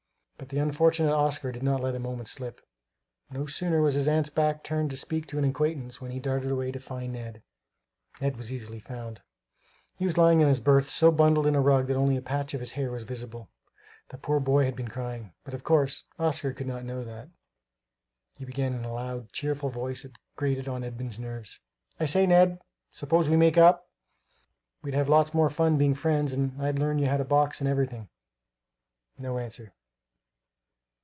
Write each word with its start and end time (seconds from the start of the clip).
But 0.41 0.49
the 0.49 0.57
unfortunate 0.57 1.13
Oscar 1.13 1.51
did 1.51 1.61
not 1.61 1.81
let 1.81 1.93
a 1.93 1.99
moment 1.99 2.27
slip. 2.27 2.61
No 3.29 3.45
sooner 3.45 3.79
was 3.79 3.93
his 3.93 4.07
aunt's 4.07 4.31
back 4.31 4.63
turned 4.63 4.89
to 4.89 4.97
speak 4.97 5.27
to 5.27 5.37
an 5.37 5.43
acquaintance 5.45 5.99
than 5.99 6.09
he 6.09 6.19
darted 6.19 6.49
away 6.49 6.71
"to 6.71 6.79
find 6.79 7.13
Ned." 7.13 7.43
Ned 8.19 8.37
was 8.37 8.51
easily 8.51 8.79
found. 8.79 9.21
He 9.97 10.03
was 10.03 10.17
lying 10.17 10.41
in 10.41 10.47
his 10.47 10.59
berth 10.59 10.89
so 10.89 11.11
bundled 11.11 11.45
up 11.45 11.49
in 11.49 11.55
a 11.55 11.61
rug 11.61 11.85
that 11.87 11.95
only 11.95 12.17
a 12.17 12.23
patch 12.23 12.55
of 12.55 12.59
his 12.59 12.71
hair 12.71 12.89
was 12.91 13.03
visible. 13.03 13.51
The 14.09 14.17
poor 14.17 14.39
boy 14.39 14.65
had 14.65 14.75
been 14.75 14.87
crying; 14.87 15.31
but 15.43 15.53
of 15.53 15.63
course 15.63 16.05
Oscar 16.17 16.53
could 16.53 16.65
not 16.67 16.85
know 16.85 17.03
that. 17.03 17.29
He 18.35 18.43
began 18.43 18.73
in 18.73 18.83
a 18.83 18.91
loud, 18.93 19.31
cheerful 19.31 19.69
voice 19.69 20.01
that 20.01 20.17
grated 20.37 20.67
on 20.67 20.83
Edmund's 20.83 21.19
nerves. 21.19 21.59
"I 21.99 22.07
say, 22.07 22.25
Ned, 22.25 22.57
s'pose 22.91 23.29
we 23.29 23.37
make 23.37 23.59
up! 23.59 23.91
we'd 24.81 24.95
have 24.95 25.07
lots 25.07 25.35
more 25.35 25.51
fun 25.51 25.77
being 25.77 25.93
friends; 25.93 26.33
and 26.33 26.59
I'll 26.59 26.73
learn 26.73 26.97
you 26.97 27.05
how 27.05 27.17
to 27.17 27.23
box 27.25 27.61
and 27.61 27.69
everything." 27.69 28.09
No 29.19 29.37
answer. 29.37 29.75